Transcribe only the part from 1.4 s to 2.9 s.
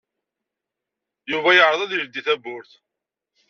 yeɛreḍ ad yeldey tawwurt.